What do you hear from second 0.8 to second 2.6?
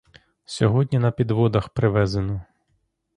на підводах привезено.